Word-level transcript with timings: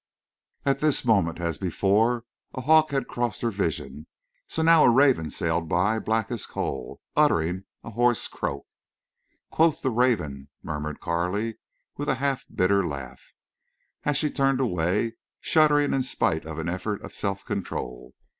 At 0.65 0.79
this 0.79 1.05
moment, 1.05 1.39
as 1.39 1.59
before, 1.59 2.25
a 2.55 2.61
hawk 2.61 2.89
had 2.89 3.07
crossed 3.07 3.41
her 3.41 3.51
vision, 3.51 4.07
so 4.47 4.63
now 4.63 4.83
a 4.83 4.89
raven 4.89 5.29
sailed 5.29 5.69
by, 5.69 5.99
black 5.99 6.31
as 6.31 6.47
coal, 6.47 6.99
uttering 7.15 7.65
a 7.83 7.91
hoarse 7.91 8.27
croak. 8.27 8.65
"Quoth 9.51 9.83
the 9.83 9.91
raven—" 9.91 10.47
murmured 10.63 11.01
Carley, 11.01 11.59
with 11.97 12.09
a 12.09 12.15
half 12.15 12.47
bitter 12.51 12.83
laugh, 12.87 13.21
as 14.03 14.17
she 14.17 14.31
turned 14.31 14.59
away 14.59 15.17
shuddering 15.39 15.93
in 15.93 16.01
spite 16.01 16.47
of 16.47 16.57
an 16.57 16.67
effort 16.67 17.03
of 17.03 17.13
self 17.13 17.45
control. 17.45 18.15